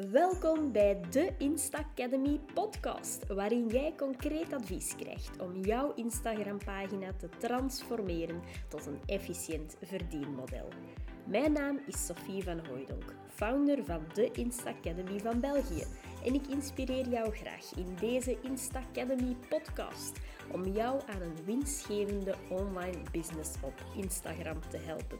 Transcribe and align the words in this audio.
Welkom 0.00 0.72
bij 0.72 1.00
de 1.10 1.32
Insta 1.38 1.78
Academy 1.78 2.40
podcast, 2.54 3.26
waarin 3.26 3.66
jij 3.68 3.94
concreet 3.96 4.52
advies 4.52 4.96
krijgt 4.96 5.40
om 5.40 5.64
jouw 5.64 5.92
Instagram-pagina 5.94 7.12
te 7.12 7.28
transformeren 7.38 8.42
tot 8.68 8.86
een 8.86 8.98
efficiënt 9.06 9.76
verdienmodel. 9.82 10.68
Mijn 11.26 11.52
naam 11.52 11.80
is 11.86 12.06
Sophie 12.06 12.42
van 12.42 12.66
Hooydonk, 12.66 13.14
founder 13.28 13.84
van 13.84 14.00
de 14.14 14.30
Insta 14.32 14.70
Academy 14.70 15.18
van 15.20 15.40
België. 15.40 15.84
En 16.24 16.34
ik 16.34 16.46
inspireer 16.46 17.08
jou 17.08 17.30
graag 17.30 17.76
in 17.76 17.96
deze 18.00 18.40
Insta 18.40 18.82
Academy 18.90 19.36
podcast 19.48 20.18
om 20.52 20.66
jou 20.66 21.00
aan 21.06 21.22
een 21.22 21.44
winstgevende 21.44 22.34
online 22.48 23.02
business 23.12 23.50
op 23.62 23.84
Instagram 23.96 24.60
te 24.68 24.78
helpen. 24.78 25.18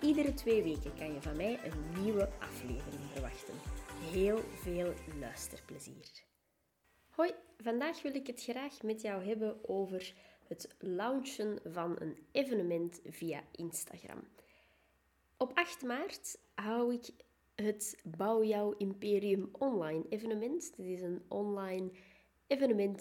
Iedere 0.00 0.34
twee 0.34 0.62
weken 0.62 0.94
kan 0.98 1.12
je 1.12 1.22
van 1.22 1.36
mij 1.36 1.58
een 1.64 2.02
nieuwe 2.02 2.28
aflevering 2.38 3.02
verwachten 3.12 3.83
heel 4.12 4.38
veel 4.54 4.92
luisterplezier. 5.20 6.22
Hoi, 7.08 7.34
vandaag 7.58 8.02
wil 8.02 8.14
ik 8.14 8.26
het 8.26 8.42
graag 8.42 8.82
met 8.82 9.00
jou 9.00 9.24
hebben 9.24 9.68
over 9.68 10.14
het 10.48 10.74
launchen 10.78 11.58
van 11.64 11.96
een 12.00 12.18
evenement 12.32 13.00
via 13.04 13.42
Instagram. 13.50 14.28
Op 15.36 15.50
8 15.54 15.82
maart 15.82 16.38
hou 16.54 16.92
ik 16.92 17.10
het 17.54 18.00
Bouw 18.02 18.44
jouw 18.44 18.74
Imperium 18.76 19.48
online 19.52 20.04
evenement. 20.08 20.76
Dit 20.76 20.86
is 20.86 21.00
een 21.00 21.22
online 21.28 21.90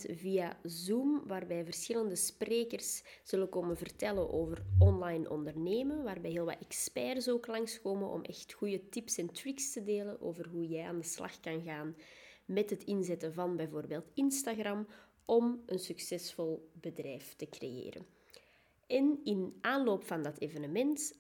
via 0.09 0.59
Zoom, 0.63 1.23
waarbij 1.27 1.63
verschillende 1.63 2.15
sprekers 2.15 3.03
zullen 3.23 3.49
komen 3.49 3.77
vertellen 3.77 4.33
over 4.33 4.65
online 4.79 5.29
ondernemen, 5.29 6.03
waarbij 6.03 6.31
heel 6.31 6.45
wat 6.45 6.59
experts 6.59 7.29
ook 7.29 7.47
langskomen 7.47 8.09
om 8.09 8.21
echt 8.21 8.53
goede 8.53 8.89
tips 8.89 9.17
en 9.17 9.31
tricks 9.31 9.73
te 9.73 9.83
delen 9.83 10.21
over 10.21 10.47
hoe 10.47 10.67
jij 10.67 10.85
aan 10.85 10.97
de 10.97 11.05
slag 11.05 11.39
kan 11.39 11.61
gaan 11.61 11.95
met 12.45 12.69
het 12.69 12.83
inzetten 12.83 13.33
van 13.33 13.55
bijvoorbeeld 13.55 14.11
Instagram 14.13 14.87
om 15.25 15.63
een 15.65 15.79
succesvol 15.79 16.69
bedrijf 16.73 17.35
te 17.35 17.49
creëren. 17.49 18.05
En 18.87 19.19
in 19.23 19.57
aanloop 19.61 20.03
van 20.03 20.23
dat 20.23 20.39
evenement 20.39 21.13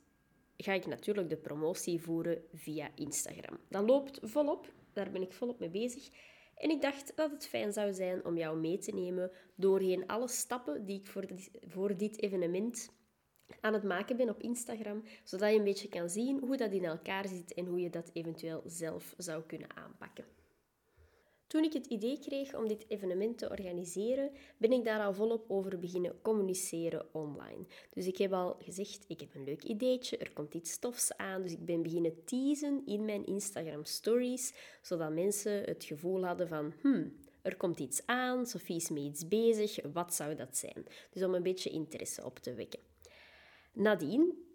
ga 0.57 0.73
ik 0.73 0.85
natuurlijk 0.85 1.29
de 1.29 1.37
promotie 1.37 2.01
voeren 2.01 2.43
via 2.53 2.91
Instagram. 2.95 3.59
Dat 3.69 3.89
loopt 3.89 4.19
volop, 4.21 4.73
daar 4.93 5.11
ben 5.11 5.21
ik 5.21 5.33
volop 5.33 5.59
mee 5.59 5.69
bezig. 5.69 6.09
En 6.55 6.69
ik 6.69 6.81
dacht 6.81 7.15
dat 7.15 7.31
het 7.31 7.47
fijn 7.47 7.73
zou 7.73 7.93
zijn 7.93 8.25
om 8.25 8.37
jou 8.37 8.57
mee 8.57 8.77
te 8.77 8.91
nemen 8.91 9.31
doorheen 9.55 10.07
alle 10.07 10.27
stappen 10.27 10.85
die 10.85 10.99
ik 10.99 11.07
voor 11.07 11.27
dit, 11.27 11.49
voor 11.61 11.97
dit 11.97 12.21
evenement 12.21 12.91
aan 13.61 13.73
het 13.73 13.83
maken 13.83 14.17
ben 14.17 14.29
op 14.29 14.41
Instagram, 14.41 15.03
zodat 15.23 15.51
je 15.51 15.57
een 15.57 15.63
beetje 15.63 15.89
kan 15.89 16.09
zien 16.09 16.39
hoe 16.39 16.57
dat 16.57 16.71
in 16.71 16.85
elkaar 16.85 17.27
zit 17.27 17.53
en 17.53 17.65
hoe 17.65 17.79
je 17.79 17.89
dat 17.89 18.09
eventueel 18.13 18.61
zelf 18.65 19.13
zou 19.17 19.43
kunnen 19.43 19.75
aanpakken. 19.75 20.25
Toen 21.53 21.63
ik 21.63 21.73
het 21.73 21.85
idee 21.85 22.19
kreeg 22.19 22.55
om 22.55 22.67
dit 22.67 22.85
evenement 22.87 23.37
te 23.37 23.49
organiseren, 23.49 24.31
ben 24.57 24.71
ik 24.71 24.83
daar 24.83 25.05
al 25.05 25.13
volop 25.13 25.45
over 25.47 25.79
beginnen 25.79 26.21
communiceren 26.21 27.05
online. 27.11 27.65
Dus 27.89 28.07
ik 28.07 28.17
heb 28.17 28.33
al 28.33 28.55
gezegd, 28.59 29.05
ik 29.07 29.19
heb 29.19 29.35
een 29.35 29.43
leuk 29.43 29.63
ideetje, 29.63 30.17
er 30.17 30.33
komt 30.33 30.53
iets 30.53 30.71
stofs 30.71 31.17
aan. 31.17 31.41
Dus 31.41 31.51
ik 31.51 31.65
ben 31.65 31.81
beginnen 31.81 32.23
teasen 32.23 32.81
in 32.85 33.05
mijn 33.05 33.25
Instagram 33.25 33.85
stories, 33.85 34.53
zodat 34.81 35.11
mensen 35.11 35.63
het 35.63 35.83
gevoel 35.83 36.25
hadden 36.25 36.47
van, 36.47 36.73
hmm, 36.81 37.15
er 37.41 37.55
komt 37.57 37.79
iets 37.79 38.01
aan, 38.05 38.45
Sophie 38.45 38.75
is 38.75 38.89
mee 38.89 39.05
iets 39.05 39.27
bezig, 39.27 39.79
wat 39.93 40.13
zou 40.13 40.35
dat 40.35 40.57
zijn? 40.57 40.85
Dus 41.11 41.23
om 41.23 41.33
een 41.33 41.43
beetje 41.43 41.69
interesse 41.69 42.25
op 42.25 42.39
te 42.39 42.53
wekken. 42.53 42.79
Nadien 43.73 44.52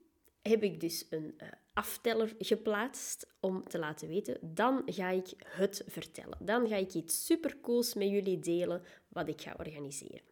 heb 0.48 0.62
ik 0.62 0.80
dus 0.80 1.06
een 1.10 1.34
uh, 1.42 1.48
afteller 1.72 2.34
geplaatst 2.38 3.26
om 3.40 3.68
te 3.68 3.78
laten 3.78 4.08
weten, 4.08 4.38
dan 4.54 4.82
ga 4.86 5.08
ik 5.08 5.28
het 5.44 5.84
vertellen. 5.86 6.38
Dan 6.40 6.68
ga 6.68 6.76
ik 6.76 6.94
iets 6.94 7.26
supercools 7.26 7.94
met 7.94 8.08
jullie 8.08 8.38
delen 8.38 8.82
wat 9.08 9.28
ik 9.28 9.40
ga 9.40 9.54
organiseren. 9.58 10.26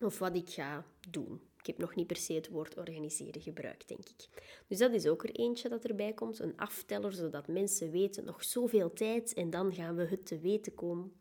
Of 0.00 0.18
wat 0.18 0.36
ik 0.36 0.50
ga 0.50 0.86
doen. 1.10 1.40
Ik 1.58 1.66
heb 1.66 1.78
nog 1.78 1.94
niet 1.94 2.06
per 2.06 2.16
se 2.16 2.32
het 2.32 2.48
woord 2.48 2.76
organiseren 2.76 3.42
gebruikt, 3.42 3.88
denk 3.88 4.08
ik. 4.08 4.28
Dus 4.66 4.78
dat 4.78 4.92
is 4.92 5.06
ook 5.06 5.24
er 5.24 5.34
eentje 5.34 5.68
dat 5.68 5.84
erbij 5.84 6.12
komt. 6.12 6.38
Een 6.38 6.56
afteller, 6.56 7.12
zodat 7.12 7.48
mensen 7.48 7.90
weten 7.90 8.24
nog 8.24 8.44
zoveel 8.44 8.92
tijd 8.92 9.34
en 9.34 9.50
dan 9.50 9.74
gaan 9.74 9.96
we 9.96 10.06
het 10.06 10.26
te 10.26 10.38
weten 10.38 10.74
komen. 10.74 11.12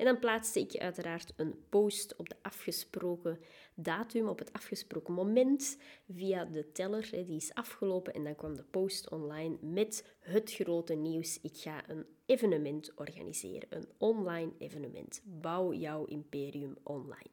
En 0.00 0.06
dan 0.06 0.18
plaatste 0.18 0.60
ik 0.60 0.76
uiteraard 0.76 1.32
een 1.36 1.54
post 1.68 2.16
op 2.16 2.28
de 2.28 2.36
afgesproken 2.42 3.38
datum, 3.74 4.28
op 4.28 4.38
het 4.38 4.52
afgesproken 4.52 5.14
moment, 5.14 5.78
via 6.08 6.44
de 6.44 6.72
teller. 6.72 7.10
Die 7.10 7.36
is 7.36 7.54
afgelopen 7.54 8.14
en 8.14 8.24
dan 8.24 8.34
kwam 8.34 8.54
de 8.54 8.62
post 8.62 9.10
online 9.10 9.56
met 9.60 10.16
het 10.20 10.52
grote 10.52 10.94
nieuws. 10.94 11.38
Ik 11.42 11.56
ga 11.56 11.88
een 11.88 12.06
evenement 12.26 12.92
organiseren, 12.94 13.66
een 13.68 13.88
online 13.98 14.52
evenement. 14.58 15.22
Bouw 15.24 15.72
jouw 15.72 16.04
imperium 16.04 16.76
online. 16.82 17.30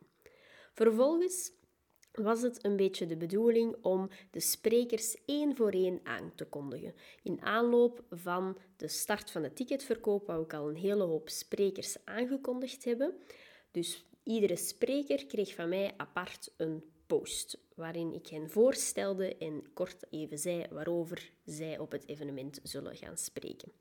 Vervolgens 0.74 1.52
was 2.18 2.42
het 2.42 2.66
een 2.66 2.76
beetje 2.76 3.06
de 3.06 3.18
bedoeling 3.18 3.76
om 3.82 4.10
de 4.32 4.40
sprekers 4.40 5.18
één 5.26 5.56
voor 5.56 5.72
één 5.72 6.00
aan 6.04 6.32
te 6.36 6.46
kondigen. 6.46 6.94
In 7.24 7.42
aanloop 7.42 8.04
van 8.10 8.58
de 8.78 8.88
start 8.88 9.32
van 9.32 9.42
de 9.42 9.54
ticketverkoop 9.54 10.28
wou 10.28 10.44
ik 10.44 10.54
al 10.54 10.70
een 10.70 10.76
hele 10.76 11.04
hoop 11.04 11.30
sprekers 11.30 11.98
aangekondigd 12.06 12.84
hebben. 12.84 13.14
Dus 13.72 14.06
iedere 14.24 14.56
spreker 14.56 15.26
kreeg 15.26 15.56
van 15.56 15.70
mij 15.70 15.94
apart 15.98 16.54
een 16.58 16.84
post, 17.08 17.60
waarin 17.76 18.14
ik 18.14 18.28
hen 18.28 18.50
voorstelde 18.50 19.38
en 19.38 19.74
kort 19.74 20.06
even 20.10 20.40
zei 20.40 20.66
waarover 20.72 21.32
zij 21.46 21.80
op 21.80 21.92
het 21.92 22.08
evenement 22.08 22.60
zullen 22.64 22.96
gaan 22.96 23.18
spreken. 23.18 23.72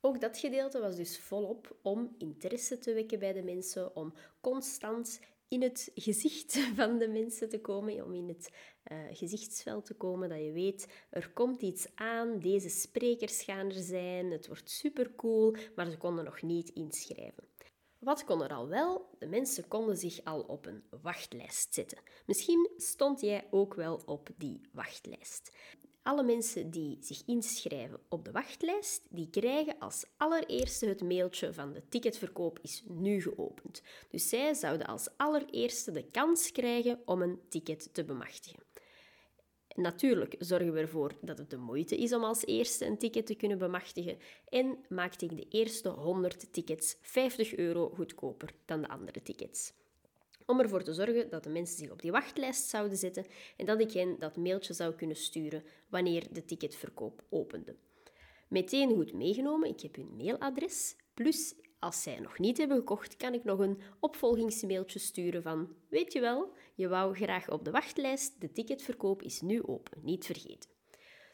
Ook 0.00 0.20
dat 0.20 0.38
gedeelte 0.38 0.80
was 0.80 0.96
dus 0.96 1.18
volop 1.18 1.76
om 1.82 2.14
interesse 2.18 2.78
te 2.78 2.92
wekken 2.92 3.18
bij 3.18 3.32
de 3.32 3.42
mensen, 3.42 3.96
om 3.96 4.14
constant 4.40 5.20
in 5.48 5.62
het 5.62 5.90
gezicht 5.94 6.58
van 6.76 6.98
de 6.98 7.08
mensen 7.08 7.48
te 7.48 7.60
komen, 7.60 8.04
om 8.04 8.14
in 8.14 8.28
het 8.28 8.50
uh, 8.92 8.98
gezichtsveld 9.10 9.84
te 9.84 9.94
komen, 9.94 10.28
dat 10.28 10.38
je 10.38 10.52
weet, 10.52 11.06
er 11.10 11.32
komt 11.32 11.62
iets 11.62 11.86
aan, 11.94 12.38
deze 12.38 12.68
sprekers 12.68 13.42
gaan 13.42 13.66
er 13.66 13.82
zijn, 13.82 14.30
het 14.30 14.46
wordt 14.46 14.70
super 14.70 15.14
cool, 15.14 15.56
maar 15.74 15.90
ze 15.90 15.96
konden 15.96 16.24
nog 16.24 16.42
niet 16.42 16.68
inschrijven. 16.68 17.48
Wat 17.98 18.24
kon 18.24 18.42
er 18.42 18.52
al 18.52 18.68
wel? 18.68 19.16
De 19.18 19.26
mensen 19.26 19.68
konden 19.68 19.96
zich 19.96 20.24
al 20.24 20.40
op 20.40 20.66
een 20.66 20.84
wachtlijst 21.02 21.74
zetten. 21.74 21.98
Misschien 22.26 22.70
stond 22.76 23.20
jij 23.20 23.46
ook 23.50 23.74
wel 23.74 24.02
op 24.04 24.28
die 24.36 24.60
wachtlijst. 24.72 25.56
Alle 26.06 26.22
mensen 26.22 26.70
die 26.70 26.98
zich 27.00 27.22
inschrijven 27.26 28.00
op 28.08 28.24
de 28.24 28.30
wachtlijst, 28.30 29.06
die 29.10 29.30
krijgen 29.30 29.78
als 29.78 30.04
allereerste 30.16 30.86
het 30.86 31.02
mailtje 31.02 31.52
van 31.52 31.72
de 31.72 31.82
ticketverkoop 31.88 32.58
is 32.62 32.82
nu 32.88 33.22
geopend. 33.22 33.82
Dus 34.10 34.28
zij 34.28 34.54
zouden 34.54 34.86
als 34.86 35.08
allereerste 35.16 35.90
de 35.90 36.10
kans 36.10 36.52
krijgen 36.52 37.00
om 37.04 37.22
een 37.22 37.40
ticket 37.48 37.94
te 37.94 38.04
bemachtigen. 38.04 38.62
Natuurlijk 39.74 40.34
zorgen 40.38 40.72
we 40.72 40.80
ervoor 40.80 41.12
dat 41.20 41.38
het 41.38 41.50
de 41.50 41.56
moeite 41.56 41.96
is 41.96 42.12
om 42.12 42.24
als 42.24 42.46
eerste 42.46 42.86
een 42.86 42.98
ticket 42.98 43.26
te 43.26 43.34
kunnen 43.34 43.58
bemachtigen 43.58 44.18
en 44.48 44.78
maakte 44.88 45.24
ik 45.24 45.36
de 45.36 45.46
eerste 45.48 45.88
100 45.88 46.52
tickets 46.52 46.96
50 47.00 47.56
euro 47.56 47.88
goedkoper 47.94 48.54
dan 48.64 48.80
de 48.80 48.88
andere 48.88 49.22
tickets 49.22 49.72
om 50.46 50.60
ervoor 50.60 50.82
te 50.82 50.94
zorgen 50.94 51.30
dat 51.30 51.44
de 51.44 51.50
mensen 51.50 51.76
zich 51.76 51.90
op 51.90 52.02
die 52.02 52.10
wachtlijst 52.10 52.68
zouden 52.68 52.98
zetten 52.98 53.26
en 53.56 53.66
dat 53.66 53.80
ik 53.80 53.92
hen 53.92 54.18
dat 54.18 54.36
mailtje 54.36 54.72
zou 54.72 54.94
kunnen 54.94 55.16
sturen 55.16 55.64
wanneer 55.88 56.26
de 56.32 56.44
ticketverkoop 56.44 57.24
opende. 57.28 57.76
Meteen 58.48 58.94
goed 58.94 59.12
meegenomen, 59.12 59.68
ik 59.68 59.80
heb 59.80 59.96
hun 59.96 60.16
mailadres, 60.16 60.96
plus 61.14 61.54
als 61.78 62.02
zij 62.02 62.20
nog 62.20 62.38
niet 62.38 62.58
hebben 62.58 62.76
gekocht, 62.76 63.16
kan 63.16 63.34
ik 63.34 63.44
nog 63.44 63.58
een 63.58 63.80
opvolgingsmailtje 64.00 64.98
sturen 64.98 65.42
van 65.42 65.76
weet 65.88 66.12
je 66.12 66.20
wel, 66.20 66.52
je 66.74 66.88
wou 66.88 67.14
graag 67.14 67.50
op 67.50 67.64
de 67.64 67.70
wachtlijst, 67.70 68.40
de 68.40 68.52
ticketverkoop 68.52 69.22
is 69.22 69.40
nu 69.40 69.62
open, 69.62 69.98
niet 70.02 70.26
vergeten. 70.26 70.70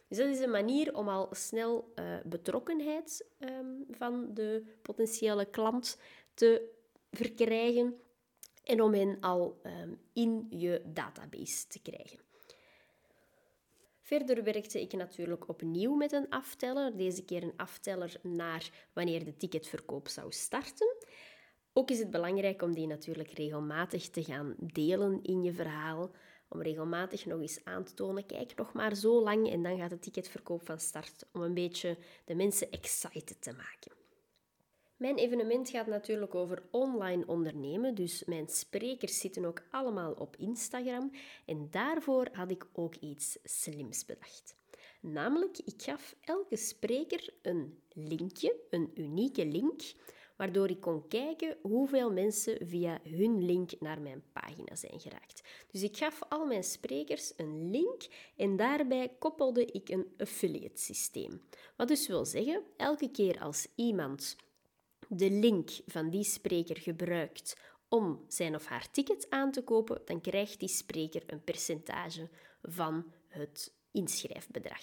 Dus 0.08 0.18
dat 0.18 0.28
is 0.28 0.40
een 0.40 0.50
manier 0.50 0.94
om 0.94 1.08
al 1.08 1.28
snel 1.30 1.92
uh, 1.94 2.16
betrokkenheid 2.24 3.26
um, 3.38 3.84
van 3.90 4.34
de 4.34 4.64
potentiële 4.82 5.50
klant 5.50 5.98
te 6.34 6.70
verkrijgen 7.10 8.00
en 8.64 8.82
om 8.82 8.94
hen 8.94 9.20
al 9.20 9.60
um, 9.62 9.98
in 10.12 10.46
je 10.50 10.82
database 10.84 11.66
te 11.66 11.82
krijgen. 11.82 12.18
Verder 14.00 14.44
werkte 14.44 14.80
ik 14.80 14.92
natuurlijk 14.92 15.48
opnieuw 15.48 15.94
met 15.94 16.12
een 16.12 16.28
afteller, 16.28 16.96
deze 16.96 17.24
keer 17.24 17.42
een 17.42 17.56
afteller 17.56 18.20
naar 18.22 18.70
wanneer 18.92 19.24
de 19.24 19.36
ticketverkoop 19.36 20.08
zou 20.08 20.32
starten. 20.32 20.96
Ook 21.72 21.90
is 21.90 21.98
het 21.98 22.10
belangrijk 22.10 22.62
om 22.62 22.74
die 22.74 22.86
natuurlijk 22.86 23.30
regelmatig 23.30 24.08
te 24.08 24.24
gaan 24.24 24.54
delen 24.58 25.22
in 25.22 25.42
je 25.42 25.52
verhaal, 25.52 26.10
om 26.48 26.62
regelmatig 26.62 27.26
nog 27.26 27.40
eens 27.40 27.64
aan 27.64 27.84
te 27.84 27.94
tonen, 27.94 28.26
kijk, 28.26 28.54
nog 28.54 28.72
maar 28.72 28.94
zo 28.96 29.22
lang 29.22 29.50
en 29.50 29.62
dan 29.62 29.78
gaat 29.78 29.90
de 29.90 29.98
ticketverkoop 29.98 30.64
van 30.64 30.78
start, 30.78 31.26
om 31.32 31.42
een 31.42 31.54
beetje 31.54 31.98
de 32.24 32.34
mensen 32.34 32.70
excited 32.70 33.42
te 33.42 33.52
maken. 33.52 34.01
Mijn 35.02 35.16
evenement 35.16 35.70
gaat 35.70 35.86
natuurlijk 35.86 36.34
over 36.34 36.62
online 36.70 37.26
ondernemen, 37.26 37.94
dus 37.94 38.24
mijn 38.24 38.48
sprekers 38.48 39.18
zitten 39.18 39.44
ook 39.44 39.62
allemaal 39.70 40.12
op 40.12 40.36
Instagram 40.36 41.10
en 41.46 41.68
daarvoor 41.70 42.28
had 42.32 42.50
ik 42.50 42.66
ook 42.72 42.96
iets 42.96 43.38
slims 43.44 44.04
bedacht. 44.04 44.56
Namelijk, 45.00 45.58
ik 45.58 45.82
gaf 45.82 46.14
elke 46.20 46.56
spreker 46.56 47.34
een 47.42 47.78
linkje, 47.92 48.56
een 48.70 48.90
unieke 48.94 49.46
link, 49.46 49.82
waardoor 50.36 50.70
ik 50.70 50.80
kon 50.80 51.08
kijken 51.08 51.56
hoeveel 51.62 52.12
mensen 52.12 52.66
via 52.66 53.00
hun 53.08 53.44
link 53.44 53.70
naar 53.80 54.00
mijn 54.00 54.22
pagina 54.32 54.76
zijn 54.76 55.00
geraakt. 55.00 55.42
Dus 55.70 55.82
ik 55.82 55.96
gaf 55.96 56.22
al 56.28 56.46
mijn 56.46 56.64
sprekers 56.64 57.32
een 57.36 57.70
link 57.70 58.02
en 58.36 58.56
daarbij 58.56 59.16
koppelde 59.18 59.64
ik 59.64 59.88
een 59.88 60.12
affiliate 60.18 60.80
systeem. 60.80 61.42
Wat 61.76 61.88
dus 61.88 62.06
wil 62.06 62.24
zeggen, 62.24 62.62
elke 62.76 63.10
keer 63.10 63.40
als 63.40 63.66
iemand 63.74 64.36
de 65.14 65.30
link 65.30 65.70
van 65.86 66.10
die 66.10 66.24
spreker 66.24 66.76
gebruikt 66.76 67.56
om 67.88 68.24
zijn 68.28 68.54
of 68.54 68.66
haar 68.66 68.90
ticket 68.90 69.26
aan 69.30 69.50
te 69.50 69.62
kopen, 69.62 70.02
dan 70.04 70.20
krijgt 70.20 70.60
die 70.60 70.68
spreker 70.68 71.22
een 71.26 71.44
percentage 71.44 72.28
van 72.62 73.12
het 73.28 73.74
inschrijfbedrag. 73.90 74.82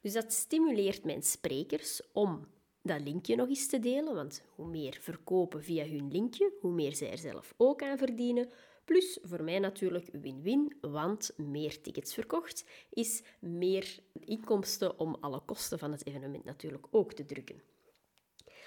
Dus 0.00 0.12
dat 0.12 0.32
stimuleert 0.32 1.04
mijn 1.04 1.22
sprekers 1.22 2.00
om 2.12 2.46
dat 2.82 3.00
linkje 3.00 3.36
nog 3.36 3.48
eens 3.48 3.66
te 3.66 3.78
delen, 3.78 4.14
want 4.14 4.42
hoe 4.54 4.66
meer 4.66 4.98
verkopen 5.00 5.62
via 5.62 5.86
hun 5.86 6.10
linkje, 6.12 6.52
hoe 6.60 6.72
meer 6.72 6.96
zij 6.96 7.10
er 7.10 7.18
zelf 7.18 7.54
ook 7.56 7.82
aan 7.82 7.98
verdienen. 7.98 8.50
Plus 8.84 9.18
voor 9.22 9.42
mij 9.42 9.58
natuurlijk 9.58 10.08
win-win, 10.12 10.76
want 10.80 11.30
meer 11.36 11.80
tickets 11.80 12.14
verkocht 12.14 12.64
is 12.90 13.22
meer 13.40 13.98
inkomsten 14.24 14.98
om 14.98 15.16
alle 15.20 15.40
kosten 15.40 15.78
van 15.78 15.92
het 15.92 16.06
evenement 16.06 16.44
natuurlijk 16.44 16.86
ook 16.90 17.12
te 17.12 17.24
drukken. 17.24 17.62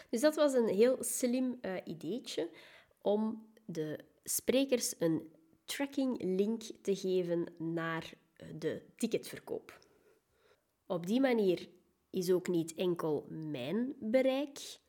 Dus 0.09 0.21
dat 0.21 0.35
was 0.35 0.53
een 0.53 0.67
heel 0.67 0.97
slim 0.99 1.59
uh, 1.61 1.75
ideetje 1.85 2.49
om 3.01 3.47
de 3.65 3.99
sprekers 4.23 4.95
een 4.99 5.31
tracking 5.65 6.23
link 6.23 6.63
te 6.81 6.95
geven 6.95 7.53
naar 7.57 8.13
de 8.55 8.81
ticketverkoop. 8.95 9.79
Op 10.85 11.07
die 11.07 11.19
manier 11.19 11.69
is 12.09 12.31
ook 12.31 12.47
niet 12.47 12.75
enkel 12.75 13.25
mijn 13.29 13.95
bereik 13.99 14.79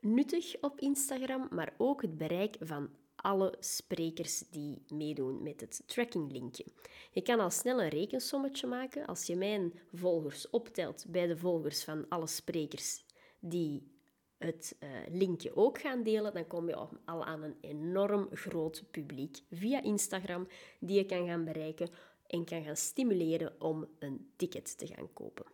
nuttig 0.00 0.60
op 0.60 0.80
Instagram, 0.80 1.48
maar 1.50 1.74
ook 1.76 2.02
het 2.02 2.16
bereik 2.16 2.56
van 2.60 2.90
alle 3.16 3.54
sprekers 3.58 4.38
die 4.38 4.82
meedoen 4.88 5.42
met 5.42 5.60
het 5.60 5.82
tracking 5.86 6.32
linkje. 6.32 6.64
Je 7.10 7.22
kan 7.22 7.40
al 7.40 7.50
snel 7.50 7.82
een 7.82 7.88
rekensommetje 7.88 8.66
maken 8.66 9.06
als 9.06 9.26
je 9.26 9.36
mijn 9.36 9.72
volgers 9.92 10.50
optelt 10.50 11.04
bij 11.08 11.26
de 11.26 11.36
volgers 11.36 11.84
van 11.84 12.08
alle 12.08 12.26
sprekers 12.26 13.04
die 13.38 13.99
het 14.40 14.76
uh, 14.80 14.88
linkje 15.10 15.56
ook 15.56 15.80
gaan 15.80 16.02
delen, 16.02 16.34
dan 16.34 16.46
kom 16.46 16.68
je 16.68 16.76
al 17.04 17.24
aan 17.24 17.42
een 17.42 17.56
enorm 17.60 18.28
groot 18.32 18.84
publiek 18.90 19.38
via 19.50 19.82
Instagram 19.82 20.48
die 20.78 20.96
je 20.96 21.06
kan 21.06 21.26
gaan 21.26 21.44
bereiken 21.44 21.88
en 22.26 22.44
kan 22.44 22.62
gaan 22.62 22.76
stimuleren 22.76 23.60
om 23.60 23.86
een 23.98 24.30
ticket 24.36 24.78
te 24.78 24.86
gaan 24.86 25.12
kopen. 25.12 25.44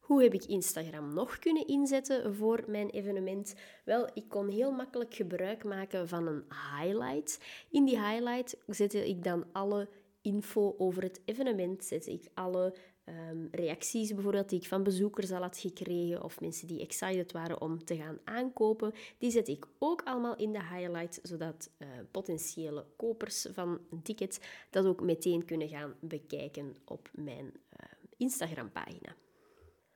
Hoe 0.00 0.22
heb 0.22 0.34
ik 0.34 0.44
Instagram 0.44 1.14
nog 1.14 1.38
kunnen 1.38 1.66
inzetten 1.66 2.34
voor 2.34 2.64
mijn 2.66 2.90
evenement? 2.90 3.54
Wel, 3.84 4.08
ik 4.14 4.28
kon 4.28 4.48
heel 4.48 4.72
makkelijk 4.72 5.14
gebruik 5.14 5.64
maken 5.64 6.08
van 6.08 6.26
een 6.26 6.44
highlight. 6.48 7.40
In 7.70 7.84
die 7.84 8.00
highlight 8.00 8.56
zette 8.66 9.08
ik 9.08 9.24
dan 9.24 9.44
alle 9.52 9.88
info 10.22 10.74
over 10.78 11.02
het 11.02 11.20
evenement, 11.24 11.84
zette 11.84 12.12
ik 12.12 12.28
alle 12.34 12.74
Ehm, 13.08 13.46
reacties 13.50 14.14
bijvoorbeeld 14.14 14.48
die 14.48 14.60
ik 14.60 14.66
van 14.66 14.82
bezoekers 14.82 15.30
al 15.30 15.42
had 15.42 15.58
gekregen 15.58 16.22
of 16.22 16.40
mensen 16.40 16.66
die 16.66 16.80
excited 16.80 17.32
waren 17.32 17.60
om 17.60 17.84
te 17.84 17.96
gaan 17.96 18.18
aankopen, 18.24 18.92
die 19.18 19.30
zet 19.30 19.48
ik 19.48 19.66
ook 19.78 20.02
allemaal 20.02 20.36
in 20.36 20.52
de 20.52 20.62
highlight, 20.62 21.20
zodat 21.22 21.70
uh, 21.78 21.88
potentiële 22.10 22.84
kopers 22.96 23.46
van 23.52 23.80
een 23.90 24.02
ticket 24.02 24.40
dat 24.70 24.86
ook 24.86 25.02
meteen 25.02 25.44
kunnen 25.44 25.68
gaan 25.68 25.94
bekijken 26.00 26.76
op 26.84 27.10
mijn 27.12 27.44
uh, 27.44 27.86
Instagram-pagina. 28.16 29.14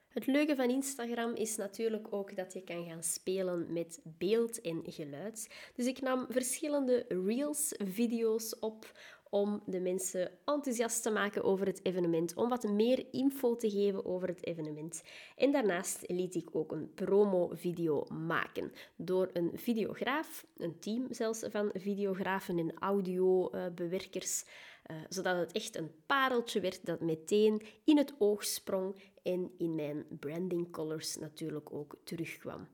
Het 0.09 0.27
leuke 0.27 0.57
van 0.57 0.71
Instagram 0.71 1.35
is 1.35 1.57
natuurlijk 1.57 2.07
ook 2.11 2.37
dat 2.37 2.53
je 2.53 2.63
kan 2.63 2.85
gaan 2.85 3.03
spelen 3.03 3.73
met 3.73 4.01
beeld 4.05 4.61
en 4.61 4.83
geluid. 4.85 5.55
Dus 5.75 5.87
ik 5.87 6.01
nam 6.01 6.27
verschillende 6.29 7.05
reels, 7.09 7.75
video's 7.85 8.57
op 8.61 8.93
om 9.33 9.63
de 9.67 9.81
mensen 9.81 10.31
enthousiast 10.45 11.03
te 11.03 11.11
maken 11.11 11.45
over 11.45 11.67
het 11.67 11.81
evenement, 11.83 12.35
om 12.35 12.49
wat 12.49 12.63
meer 12.63 13.07
info 13.11 13.57
te 13.57 13.71
geven 13.71 14.05
over 14.05 14.29
het 14.29 14.47
evenement. 14.47 15.03
En 15.37 15.53
daarnaast 15.53 16.05
liet 16.07 16.35
ik 16.35 16.49
ook 16.53 16.73
een 16.73 16.95
promo-video 16.95 18.05
maken 18.09 18.73
door 18.97 19.31
een 19.33 19.51
videograaf, 19.55 20.47
een 20.57 20.79
team 20.79 21.07
zelfs 21.11 21.45
van 21.51 21.71
videografen 21.75 22.59
en 22.59 22.75
audiobewerkers, 22.79 24.45
uh, 24.91 24.97
zodat 25.09 25.37
het 25.37 25.53
echt 25.53 25.77
een 25.77 25.91
pareltje 26.07 26.61
werd 26.61 26.87
dat 26.87 27.01
meteen 27.01 27.63
in 27.85 27.97
het 27.97 28.15
oog 28.19 28.45
sprong 28.45 28.95
en 29.23 29.51
in 29.59 29.75
mijn 29.75 30.07
branding 30.09 30.71
colors 30.71 31.17
natuurlijk 31.17 31.73
ook 31.73 31.97
terugkwam. 32.05 32.69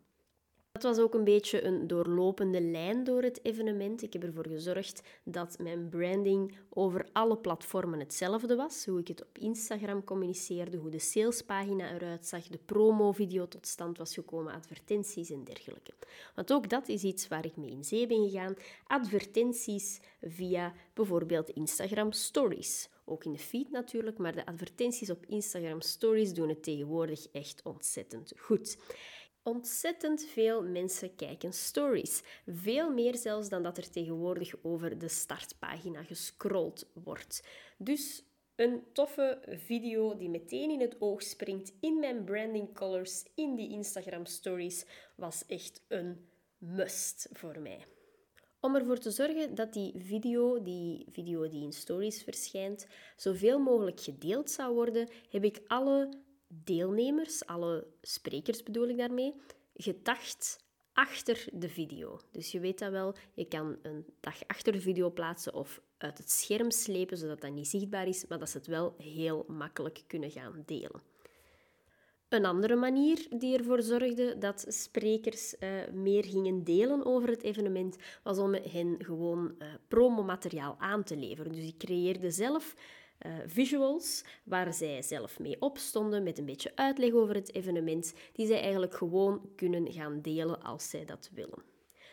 Dat 0.78 0.96
was 0.96 1.04
ook 1.04 1.14
een 1.14 1.24
beetje 1.24 1.64
een 1.64 1.86
doorlopende 1.86 2.60
lijn 2.60 3.04
door 3.04 3.22
het 3.22 3.40
evenement. 3.42 4.02
Ik 4.02 4.12
heb 4.12 4.22
ervoor 4.22 4.46
gezorgd 4.48 5.02
dat 5.24 5.58
mijn 5.58 5.88
branding 5.88 6.56
over 6.68 7.06
alle 7.12 7.36
platformen 7.36 7.98
hetzelfde 7.98 8.56
was. 8.56 8.84
Hoe 8.84 9.00
ik 9.00 9.08
het 9.08 9.22
op 9.22 9.38
Instagram 9.38 10.04
communiceerde, 10.04 10.76
hoe 10.76 10.90
de 10.90 10.98
salespagina 10.98 11.92
eruit 11.92 12.26
zag, 12.26 12.46
de 12.46 12.58
promo-video 12.58 13.48
tot 13.48 13.66
stand 13.66 13.98
was 13.98 14.14
gekomen, 14.14 14.52
advertenties 14.52 15.30
en 15.30 15.44
dergelijke. 15.44 15.92
Want 16.34 16.52
ook 16.52 16.68
dat 16.68 16.88
is 16.88 17.02
iets 17.02 17.28
waar 17.28 17.44
ik 17.44 17.56
mee 17.56 17.70
in 17.70 17.84
zee 17.84 18.06
ben 18.06 18.30
gegaan. 18.30 18.56
Advertenties 18.86 20.00
via 20.22 20.72
bijvoorbeeld 20.94 21.50
Instagram 21.50 22.12
Stories. 22.12 22.88
Ook 23.04 23.24
in 23.24 23.32
de 23.32 23.38
feed 23.38 23.70
natuurlijk, 23.70 24.18
maar 24.18 24.34
de 24.34 24.46
advertenties 24.46 25.10
op 25.10 25.26
Instagram 25.26 25.80
Stories 25.80 26.34
doen 26.34 26.48
het 26.48 26.62
tegenwoordig 26.62 27.26
echt 27.32 27.60
ontzettend 27.64 28.32
goed. 28.36 28.76
Ontzettend 29.42 30.24
veel 30.24 30.62
mensen 30.62 31.14
kijken 31.14 31.52
stories. 31.52 32.22
Veel 32.46 32.90
meer 32.90 33.16
zelfs 33.16 33.48
dan 33.48 33.62
dat 33.62 33.76
er 33.76 33.90
tegenwoordig 33.90 34.54
over 34.62 34.98
de 34.98 35.08
startpagina 35.08 36.02
gescrolld 36.02 36.90
wordt. 36.92 37.42
Dus 37.78 38.22
een 38.56 38.82
toffe 38.92 39.42
video 39.66 40.16
die 40.16 40.28
meteen 40.28 40.70
in 40.70 40.80
het 40.80 41.00
oog 41.00 41.22
springt 41.22 41.72
in 41.80 41.98
mijn 41.98 42.24
branding 42.24 42.74
colors 42.74 43.24
in 43.34 43.54
die 43.54 43.70
Instagram 43.70 44.26
stories 44.26 44.84
was 45.14 45.46
echt 45.46 45.82
een 45.88 46.28
must 46.58 47.28
voor 47.32 47.60
mij. 47.60 47.86
Om 48.60 48.74
ervoor 48.74 48.98
te 48.98 49.10
zorgen 49.10 49.54
dat 49.54 49.72
die 49.72 49.94
video, 49.96 50.62
die 50.62 51.06
video 51.10 51.48
die 51.48 51.62
in 51.62 51.72
stories 51.72 52.22
verschijnt, 52.22 52.86
zoveel 53.16 53.58
mogelijk 53.58 54.00
gedeeld 54.00 54.50
zou 54.50 54.74
worden, 54.74 55.08
heb 55.30 55.44
ik 55.44 55.60
alle 55.66 56.08
deelnemers, 56.48 57.46
alle 57.46 57.86
sprekers 58.02 58.62
bedoel 58.62 58.88
ik 58.88 58.96
daarmee, 58.96 59.34
gedacht 59.74 60.66
achter 60.92 61.48
de 61.52 61.68
video. 61.68 62.20
Dus 62.32 62.52
je 62.52 62.60
weet 62.60 62.78
dat 62.78 62.90
wel, 62.90 63.14
je 63.34 63.44
kan 63.44 63.76
een 63.82 64.06
dag 64.20 64.46
achter 64.46 64.72
de 64.72 64.80
video 64.80 65.10
plaatsen 65.10 65.54
of 65.54 65.80
uit 65.98 66.18
het 66.18 66.30
scherm 66.30 66.70
slepen, 66.70 67.16
zodat 67.16 67.40
dat 67.40 67.52
niet 67.52 67.68
zichtbaar 67.68 68.08
is, 68.08 68.26
maar 68.26 68.38
dat 68.38 68.50
ze 68.50 68.56
het 68.56 68.66
wel 68.66 68.94
heel 68.96 69.44
makkelijk 69.48 70.02
kunnen 70.06 70.30
gaan 70.30 70.62
delen. 70.66 71.02
Een 72.28 72.44
andere 72.44 72.76
manier 72.76 73.26
die 73.38 73.58
ervoor 73.58 73.82
zorgde 73.82 74.38
dat 74.38 74.64
sprekers 74.68 75.54
uh, 75.60 75.68
meer 75.92 76.24
gingen 76.24 76.64
delen 76.64 77.04
over 77.04 77.28
het 77.28 77.42
evenement, 77.42 77.96
was 78.22 78.38
om 78.38 78.54
hen 78.54 78.96
gewoon 79.04 79.54
uh, 79.58 79.68
promomateriaal 79.88 80.76
aan 80.78 81.04
te 81.04 81.16
leveren. 81.16 81.52
Dus 81.52 81.66
ik 81.66 81.78
creëerde 81.78 82.30
zelf 82.30 82.74
uh, 83.26 83.32
visuals 83.46 84.24
waar 84.44 84.74
zij 84.74 85.02
zelf 85.02 85.38
mee 85.38 85.60
opstonden 85.60 86.22
met 86.22 86.38
een 86.38 86.44
beetje 86.44 86.72
uitleg 86.74 87.12
over 87.12 87.34
het 87.34 87.54
evenement, 87.54 88.14
die 88.32 88.46
zij 88.46 88.60
eigenlijk 88.60 88.94
gewoon 88.94 89.50
kunnen 89.56 89.92
gaan 89.92 90.20
delen 90.20 90.62
als 90.62 90.90
zij 90.90 91.04
dat 91.04 91.30
willen. 91.34 91.62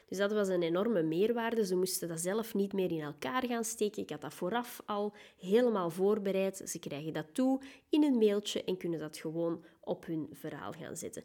Dus 0.08 0.18
dat 0.18 0.32
was 0.32 0.48
een 0.48 0.64
enorme 0.64 1.04
meerwaarde. 1.04 1.66
Ze 1.66 1.76
moesten 1.76 2.08
dat 2.08 2.20
zelf 2.20 2.54
niet 2.54 2.74
meer 2.74 2.92
in 2.92 3.02
elkaar 3.02 3.46
gaan 3.46 3.64
steken. 3.64 4.02
Ik 4.02 4.10
had 4.10 4.22
dat 4.22 4.34
vooraf 4.34 4.82
al 4.86 5.14
helemaal 5.38 5.90
voorbereid. 5.90 6.62
Ze 6.66 6.80
krijgen 6.80 7.14
dat 7.14 7.34
toe 7.34 7.62
in 7.90 8.04
een 8.04 8.18
mailtje 8.18 8.64
en 8.64 8.78
kunnen 8.78 9.00
dat 9.00 9.18
gewoon 9.18 9.66
op 9.80 10.06
hun 10.06 10.30
verhaal 10.32 10.72
gaan 10.72 10.98
zetten. 10.98 11.24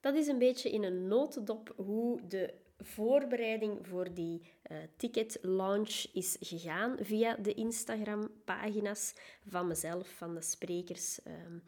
Dat 0.00 0.14
is 0.14 0.26
een 0.26 0.38
beetje 0.38 0.70
in 0.70 0.84
een 0.84 1.08
notendop 1.08 1.72
hoe 1.76 2.26
de 2.28 2.54
voorbereiding 2.80 3.86
voor 3.86 4.14
die 4.14 4.42
uh, 4.70 4.78
ticket 4.96 5.38
launch 5.42 6.04
is 6.12 6.36
gegaan 6.40 6.96
via 7.00 7.34
de 7.34 7.54
Instagram-pagina's 7.54 9.14
van 9.46 9.66
mezelf, 9.66 10.08
van 10.08 10.34
de 10.34 10.42
sprekers. 10.42 11.22
Ehm. 11.22 11.58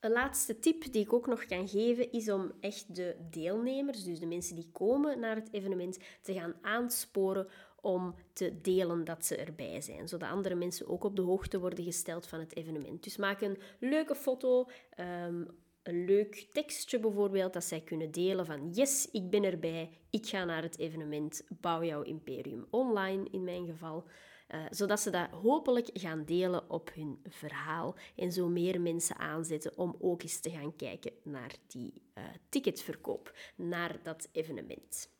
Een 0.00 0.10
laatste 0.10 0.58
tip 0.58 0.92
die 0.92 1.02
ik 1.02 1.12
ook 1.12 1.26
nog 1.26 1.44
kan 1.44 1.68
geven 1.68 2.12
is 2.12 2.30
om 2.30 2.52
echt 2.60 2.94
de 2.94 3.16
deelnemers, 3.30 4.04
dus 4.04 4.18
de 4.18 4.26
mensen 4.26 4.54
die 4.54 4.70
komen 4.72 5.20
naar 5.20 5.36
het 5.36 5.52
evenement, 5.52 5.98
te 6.22 6.32
gaan 6.32 6.54
aansporen 6.62 7.48
om 7.80 8.14
te 8.32 8.60
delen 8.60 9.04
dat 9.04 9.26
ze 9.26 9.36
erbij 9.36 9.80
zijn, 9.80 10.08
zodat 10.08 10.28
andere 10.28 10.54
mensen 10.54 10.88
ook 10.88 11.04
op 11.04 11.16
de 11.16 11.22
hoogte 11.22 11.58
worden 11.58 11.84
gesteld 11.84 12.26
van 12.26 12.40
het 12.40 12.56
evenement. 12.56 13.02
Dus 13.02 13.16
maak 13.16 13.40
een 13.40 13.58
leuke 13.78 14.14
foto. 14.14 14.68
Um, 15.26 15.46
een 15.88 16.04
leuk 16.04 16.48
tekstje 16.52 17.00
bijvoorbeeld 17.00 17.52
dat 17.52 17.64
zij 17.64 17.80
kunnen 17.80 18.10
delen 18.10 18.46
van 18.46 18.70
yes, 18.70 19.08
ik 19.10 19.30
ben 19.30 19.44
erbij, 19.44 19.90
ik 20.10 20.26
ga 20.26 20.44
naar 20.44 20.62
het 20.62 20.78
evenement 20.78 21.46
Bouw 21.60 21.84
jouw 21.84 22.02
imperium 22.02 22.66
online 22.70 23.28
in 23.30 23.44
mijn 23.44 23.66
geval. 23.66 24.04
Uh, 24.54 24.64
zodat 24.70 25.00
ze 25.00 25.10
dat 25.10 25.30
hopelijk 25.30 25.90
gaan 25.92 26.24
delen 26.24 26.70
op 26.70 26.90
hun 26.94 27.18
verhaal 27.28 27.96
en 28.16 28.32
zo 28.32 28.48
meer 28.48 28.80
mensen 28.80 29.16
aanzetten 29.16 29.78
om 29.78 29.96
ook 29.98 30.22
eens 30.22 30.40
te 30.40 30.50
gaan 30.50 30.76
kijken 30.76 31.12
naar 31.22 31.54
die 31.66 32.02
uh, 32.18 32.24
ticketverkoop, 32.48 33.36
naar 33.56 34.00
dat 34.02 34.28
evenement. 34.32 35.17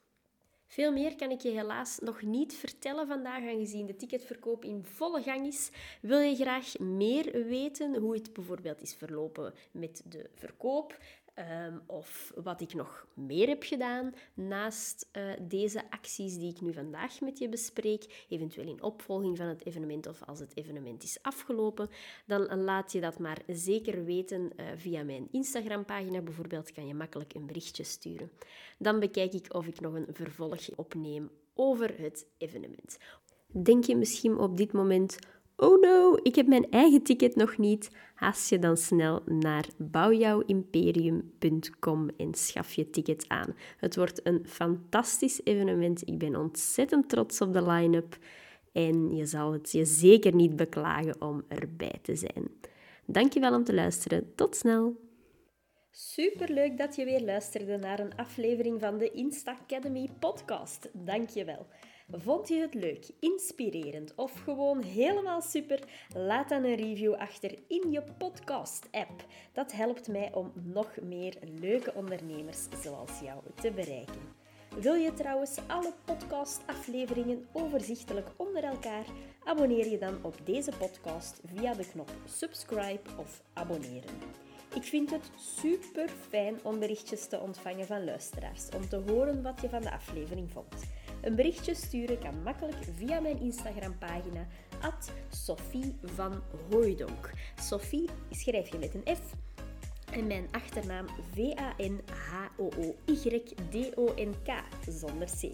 Veel 0.71 0.93
meer 0.93 1.17
kan 1.17 1.31
ik 1.31 1.41
je 1.41 1.51
helaas 1.51 1.99
nog 1.99 2.23
niet 2.23 2.55
vertellen 2.55 3.07
vandaag, 3.07 3.43
aangezien 3.43 3.87
de 3.87 3.97
ticketverkoop 3.97 4.65
in 4.65 4.85
volle 4.85 5.23
gang 5.23 5.47
is. 5.47 5.71
Wil 6.01 6.19
je 6.19 6.35
graag 6.35 6.79
meer 6.79 7.45
weten 7.47 7.97
hoe 7.97 8.15
het 8.15 8.33
bijvoorbeeld 8.33 8.83
is 8.83 8.95
verlopen 8.95 9.55
met 9.71 10.03
de 10.05 10.31
verkoop? 10.35 10.99
Ehm, 11.39 11.79
of 11.87 12.33
wat 12.43 12.61
ik 12.61 12.75
nog 12.75 13.07
meer 13.15 13.49
heb 13.49 13.63
gedaan 13.63 14.15
naast 14.35 15.09
uh, 15.13 15.23
deze 15.41 15.91
acties 15.91 16.37
die 16.39 16.51
ik 16.51 16.61
nu 16.61 16.73
vandaag 16.73 17.21
met 17.21 17.39
je 17.39 17.49
bespreek, 17.49 18.27
eventueel 18.29 18.67
in 18.67 18.83
opvolging 18.83 19.37
van 19.37 19.47
het 19.47 19.67
evenement 19.67 20.07
of 20.07 20.23
als 20.25 20.39
het 20.39 20.57
evenement 20.57 21.03
is 21.03 21.19
afgelopen, 21.23 21.89
dan 22.27 22.61
laat 22.61 22.93
je 22.93 23.01
dat 23.01 23.19
maar 23.19 23.39
zeker 23.47 24.05
weten 24.05 24.41
uh, 24.43 24.67
via 24.77 25.03
mijn 25.03 25.29
Instagram-pagina. 25.31 26.21
Bijvoorbeeld 26.21 26.73
kan 26.73 26.87
je 26.87 26.95
makkelijk 26.95 27.35
een 27.35 27.47
berichtje 27.47 27.85
sturen. 27.85 28.31
Dan 28.79 29.01
bekijk 29.01 29.33
ik 29.33 29.55
of 29.55 29.67
ik 29.67 29.81
nog 29.81 29.95
een 29.95 30.09
vervolg 30.11 30.77
opneem 30.77 31.31
over 31.55 32.01
het 32.01 32.27
evenement. 32.39 32.99
Denk 33.47 33.85
je 33.85 33.97
misschien 33.97 34.39
op 34.39 34.57
dit 34.57 34.73
moment 34.73 35.19
Oh 35.61 35.81
no, 35.81 36.17
ik 36.23 36.35
heb 36.35 36.47
mijn 36.47 36.71
eigen 36.71 37.03
ticket 37.03 37.37
nog 37.37 37.57
niet. 37.57 37.91
Haast 38.15 38.51
je 38.51 38.59
dan 38.59 38.77
snel 38.77 39.23
naar 39.27 39.67
bouwjouwimperium.com 39.77 42.09
en 42.17 42.35
schaf 42.35 42.73
je 42.73 42.91
ticket 42.91 43.25
aan. 43.29 43.55
Het 43.77 43.97
wordt 43.97 44.27
een 44.27 44.47
fantastisch 44.47 45.41
evenement. 45.45 46.09
Ik 46.09 46.19
ben 46.19 46.37
ontzettend 46.37 47.09
trots 47.09 47.41
op 47.41 47.53
de 47.53 47.71
line-up 47.71 48.19
en 48.73 49.17
je 49.17 49.27
zal 49.27 49.53
het 49.53 49.73
je 49.73 49.85
zeker 49.85 50.35
niet 50.35 50.57
beklagen 50.57 51.21
om 51.21 51.45
erbij 51.49 51.99
te 52.03 52.17
zijn. 52.17 52.51
Dankjewel 53.07 53.55
om 53.55 53.65
te 53.65 53.75
luisteren. 53.75 54.35
Tot 54.35 54.57
snel. 54.57 54.97
Superleuk 55.91 56.79
dat 56.79 56.97
je 56.97 57.05
weer 57.05 57.23
luisterde 57.23 57.77
naar 57.77 57.99
een 57.99 58.17
aflevering 58.17 58.81
van 58.81 58.99
de 58.99 59.11
Insta 59.11 59.57
Academy 59.63 60.09
podcast. 60.19 60.89
Dankjewel. 60.93 61.67
Vond 62.13 62.49
je 62.49 62.61
het 62.61 62.75
leuk, 62.75 63.07
inspirerend 63.21 64.15
of 64.15 64.41
gewoon 64.41 64.83
helemaal 64.83 65.43
super? 65.43 65.81
Laat 66.15 66.49
dan 66.49 66.65
een 66.65 66.75
review 66.75 67.15
achter 67.15 67.59
in 67.67 67.91
je 67.91 68.03
podcast-app. 68.19 69.25
Dat 69.53 69.73
helpt 69.73 70.09
mij 70.09 70.33
om 70.33 70.53
nog 70.55 70.97
meer 71.03 71.35
leuke 71.61 71.95
ondernemers 71.95 72.67
zoals 72.83 73.21
jou 73.23 73.41
te 73.55 73.71
bereiken. 73.71 74.21
Wil 74.81 74.95
je 74.95 75.15
trouwens 75.15 75.59
alle 75.67 75.93
podcast-afleveringen 76.05 77.47
overzichtelijk 77.53 78.29
onder 78.37 78.65
elkaar? 78.65 79.05
Abonneer 79.45 79.91
je 79.91 79.99
dan 79.99 80.19
op 80.23 80.35
deze 80.45 80.73
podcast 80.79 81.41
via 81.45 81.75
de 81.75 81.89
knop 81.89 82.11
subscribe 82.25 83.11
of 83.19 83.43
abonneren. 83.53 84.11
Ik 84.75 84.83
vind 84.83 85.11
het 85.11 85.31
super 85.37 86.09
fijn 86.29 86.59
om 86.63 86.79
berichtjes 86.79 87.27
te 87.27 87.41
ontvangen 87.41 87.87
van 87.87 88.05
luisteraars, 88.05 88.69
om 88.77 88.89
te 88.89 88.97
horen 88.97 89.43
wat 89.43 89.61
je 89.61 89.69
van 89.69 89.83
de 89.83 89.91
aflevering 89.91 90.51
vond. 90.51 90.98
Een 91.29 91.35
berichtje 91.35 91.75
sturen 91.75 92.19
kan 92.19 92.43
makkelijk 92.43 92.77
via 92.97 93.21
mijn 93.21 93.41
Instagram-pagina 93.41 94.47
Sophie 95.29 95.95
van 96.05 96.43
Hooidonk. 96.71 97.31
Sophie 97.61 98.09
schrijf 98.31 98.73
je 98.73 98.79
met 98.79 98.95
een 98.95 99.17
F 99.17 99.21
en 100.13 100.27
mijn 100.27 100.49
achternaam 100.51 101.07
V-A-N-H-O-O-Y-D-O-N-K 101.35 102.23
zonder 104.89 105.29
C. 105.41 105.51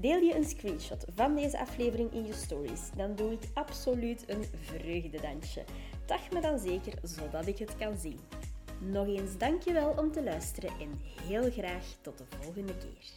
Deel 0.00 0.20
je 0.20 0.34
een 0.34 0.44
screenshot 0.44 1.04
van 1.14 1.34
deze 1.34 1.58
aflevering 1.58 2.12
in 2.12 2.26
je 2.26 2.34
stories, 2.34 2.90
dan 2.96 3.14
doe 3.14 3.32
ik 3.32 3.42
absoluut 3.54 4.24
een 4.26 4.44
vreugdedansje. 4.60 5.64
Tag 6.04 6.30
me 6.30 6.40
dan 6.40 6.58
zeker, 6.58 6.92
zodat 7.02 7.46
ik 7.46 7.58
het 7.58 7.76
kan 7.76 7.98
zien. 7.98 8.18
Nog 8.78 9.06
eens 9.06 9.38
dankjewel 9.38 9.90
om 9.90 10.12
te 10.12 10.22
luisteren 10.22 10.70
en 10.80 11.00
heel 11.26 11.50
graag 11.50 11.84
tot 12.00 12.18
de 12.18 12.24
volgende 12.40 12.74
keer. 12.76 13.12